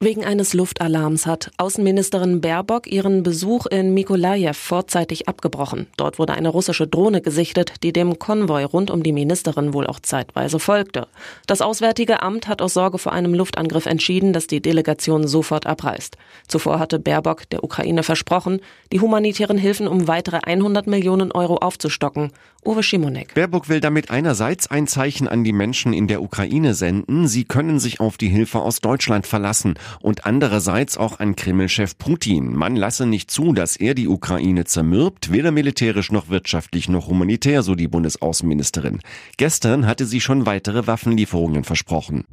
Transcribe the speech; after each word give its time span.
Wegen 0.00 0.24
eines 0.24 0.54
Luftalarms 0.54 1.26
hat 1.26 1.50
Außenministerin 1.56 2.40
Baerbock 2.40 2.86
ihren 2.86 3.24
Besuch 3.24 3.66
in 3.66 3.94
Mikolajew 3.94 4.52
vorzeitig 4.52 5.26
abgebrochen. 5.26 5.88
Dort 5.96 6.20
wurde 6.20 6.34
eine 6.34 6.50
russische 6.50 6.86
Drohne 6.86 7.20
gesichtet, 7.20 7.82
die 7.82 7.92
dem 7.92 8.16
Konvoi 8.20 8.62
rund 8.62 8.92
um 8.92 9.02
die 9.02 9.10
Ministerin 9.10 9.72
wohl 9.72 9.88
auch 9.88 9.98
zeitweise 9.98 10.60
folgte. 10.60 11.08
Das 11.48 11.60
Auswärtige 11.60 12.22
Amt 12.22 12.46
hat 12.46 12.62
aus 12.62 12.74
Sorge 12.74 12.98
vor 12.98 13.12
einem 13.12 13.34
Luftangriff 13.34 13.86
entschieden, 13.86 14.32
dass 14.32 14.46
die 14.46 14.62
Delegation 14.62 15.26
sofort 15.26 15.66
abreist. 15.66 16.16
Zuvor 16.46 16.78
hatte 16.78 17.00
Baerbock 17.00 17.50
der 17.50 17.64
Ukraine 17.64 18.04
versprochen, 18.04 18.60
die 18.92 19.00
humanitären 19.00 19.58
Hilfen 19.58 19.88
um 19.88 20.06
weitere 20.06 20.38
100 20.44 20.86
Millionen 20.86 21.32
Euro 21.32 21.56
aufzustocken. 21.56 22.30
Uwe 22.64 22.84
Schimonek. 22.84 23.34
Baerbock 23.34 23.68
will 23.68 23.80
damit 23.80 24.12
einerseits 24.12 24.70
ein 24.70 24.86
Zeichen 24.86 25.26
an 25.26 25.42
die 25.42 25.52
Menschen 25.52 25.92
in 25.92 26.06
der 26.06 26.22
Ukraine 26.22 26.74
senden, 26.74 27.26
sie 27.26 27.44
können 27.44 27.80
sich 27.80 27.98
auf 27.98 28.16
die 28.16 28.28
Hilfe 28.28 28.60
aus 28.60 28.80
Deutschland 28.80 29.26
verlassen 29.26 29.74
und 30.00 30.26
andererseits 30.26 30.96
auch 30.96 31.20
an 31.20 31.36
Kreml-Chef 31.36 31.98
Putin. 31.98 32.54
Man 32.54 32.76
lasse 32.76 33.06
nicht 33.06 33.30
zu, 33.30 33.52
dass 33.52 33.76
er 33.76 33.94
die 33.94 34.08
Ukraine 34.08 34.64
zermürbt, 34.64 35.32
weder 35.32 35.50
militärisch 35.50 36.12
noch 36.12 36.28
wirtschaftlich 36.28 36.88
noch 36.88 37.08
humanitär, 37.08 37.62
so 37.62 37.74
die 37.74 37.88
Bundesaußenministerin. 37.88 39.00
Gestern 39.36 39.86
hatte 39.86 40.06
sie 40.06 40.20
schon 40.20 40.46
weitere 40.46 40.86
Waffenlieferungen 40.86 41.64
versprochen. 41.64 42.24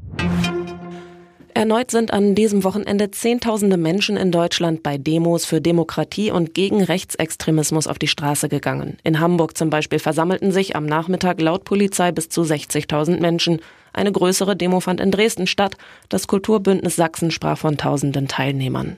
Erneut 1.58 1.90
sind 1.90 2.12
an 2.12 2.36
diesem 2.36 2.66
Wochenende 2.66 3.12
Zehntausende 3.12 3.78
Menschen 3.78 4.18
in 4.18 4.30
Deutschland 4.30 4.84
bei 4.84 4.98
Demos 4.98 5.46
für 5.46 5.62
Demokratie 5.62 6.30
und 6.30 6.54
gegen 6.54 6.84
Rechtsextremismus 6.84 7.88
auf 7.88 7.98
die 7.98 8.10
Straße 8.10 8.50
gegangen. 8.50 8.98
In 9.06 9.22
Hamburg 9.22 9.56
zum 9.56 9.70
Beispiel 9.70 10.00
versammelten 10.00 10.52
sich 10.52 10.76
am 10.76 10.86
Nachmittag 10.86 11.40
laut 11.40 11.64
Polizei 11.64 12.12
bis 12.12 12.28
zu 12.28 12.42
60.000 12.42 13.22
Menschen. 13.22 13.62
Eine 13.94 14.12
größere 14.12 14.58
Demo 14.58 14.82
fand 14.82 15.00
in 15.00 15.12
Dresden 15.12 15.48
statt. 15.48 15.78
Das 16.10 16.28
Kulturbündnis 16.28 16.98
Sachsen 16.98 17.32
sprach 17.32 17.58
von 17.58 17.78
tausenden 17.78 18.28
Teilnehmern. 18.28 18.98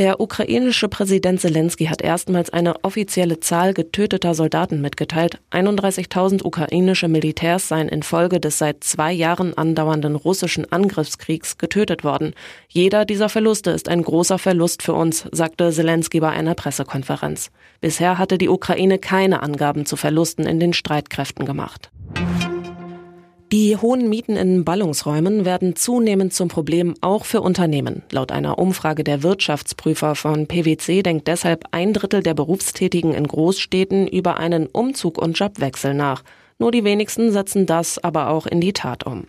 Der 0.00 0.18
ukrainische 0.18 0.88
Präsident 0.88 1.42
Zelensky 1.42 1.84
hat 1.84 2.00
erstmals 2.00 2.48
eine 2.48 2.84
offizielle 2.84 3.38
Zahl 3.40 3.74
getöteter 3.74 4.32
Soldaten 4.32 4.80
mitgeteilt. 4.80 5.40
31.000 5.50 6.42
ukrainische 6.42 7.06
Militärs 7.06 7.68
seien 7.68 7.90
infolge 7.90 8.40
des 8.40 8.56
seit 8.56 8.82
zwei 8.82 9.12
Jahren 9.12 9.52
andauernden 9.58 10.16
russischen 10.16 10.72
Angriffskriegs 10.72 11.58
getötet 11.58 12.02
worden. 12.02 12.32
Jeder 12.70 13.04
dieser 13.04 13.28
Verluste 13.28 13.72
ist 13.72 13.90
ein 13.90 14.02
großer 14.02 14.38
Verlust 14.38 14.82
für 14.82 14.94
uns, 14.94 15.28
sagte 15.32 15.70
Zelensky 15.70 16.20
bei 16.20 16.30
einer 16.30 16.54
Pressekonferenz. 16.54 17.50
Bisher 17.82 18.16
hatte 18.16 18.38
die 18.38 18.48
Ukraine 18.48 18.98
keine 18.98 19.42
Angaben 19.42 19.84
zu 19.84 19.96
Verlusten 19.96 20.46
in 20.46 20.58
den 20.60 20.72
Streitkräften 20.72 21.44
gemacht. 21.44 21.90
Die 23.52 23.76
hohen 23.76 24.08
Mieten 24.08 24.36
in 24.36 24.64
Ballungsräumen 24.64 25.44
werden 25.44 25.74
zunehmend 25.74 26.32
zum 26.32 26.46
Problem 26.46 26.94
auch 27.00 27.24
für 27.24 27.40
Unternehmen. 27.40 28.02
Laut 28.12 28.30
einer 28.30 28.60
Umfrage 28.60 29.02
der 29.02 29.24
Wirtschaftsprüfer 29.24 30.14
von 30.14 30.46
PwC 30.46 31.02
denkt 31.02 31.26
deshalb 31.26 31.64
ein 31.72 31.92
Drittel 31.92 32.22
der 32.22 32.34
Berufstätigen 32.34 33.12
in 33.12 33.26
Großstädten 33.26 34.06
über 34.06 34.36
einen 34.36 34.66
Umzug 34.66 35.18
und 35.18 35.36
Jobwechsel 35.36 35.94
nach. 35.94 36.22
Nur 36.60 36.70
die 36.70 36.84
wenigsten 36.84 37.32
setzen 37.32 37.66
das 37.66 37.98
aber 37.98 38.28
auch 38.30 38.46
in 38.46 38.60
die 38.60 38.72
Tat 38.72 39.04
um. 39.04 39.24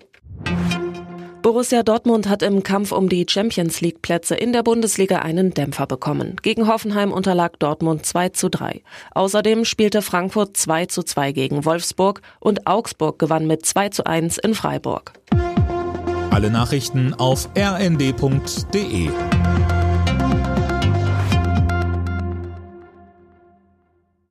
Borussia 1.41 1.81
Dortmund 1.81 2.29
hat 2.29 2.43
im 2.43 2.61
Kampf 2.61 2.91
um 2.91 3.09
die 3.09 3.25
Champions 3.27 3.81
League 3.81 4.03
Plätze 4.03 4.35
in 4.35 4.53
der 4.53 4.61
Bundesliga 4.61 5.19
einen 5.19 5.55
Dämpfer 5.55 5.87
bekommen. 5.87 6.35
Gegen 6.43 6.67
Hoffenheim 6.67 7.11
unterlag 7.11 7.57
Dortmund 7.57 8.05
2 8.05 8.29
zu 8.29 8.49
3. 8.49 8.83
Außerdem 9.15 9.65
spielte 9.65 10.03
Frankfurt 10.03 10.55
2 10.55 10.85
zu 10.85 11.01
2 11.01 11.31
gegen 11.31 11.65
Wolfsburg 11.65 12.21
und 12.39 12.67
Augsburg 12.67 13.17
gewann 13.17 13.47
mit 13.47 13.65
2 13.65 13.89
zu 13.89 14.05
1 14.05 14.37
in 14.37 14.53
Freiburg. 14.53 15.13
Alle 16.29 16.51
Nachrichten 16.51 17.15
auf 17.15 17.49
rnd.de 17.57 19.09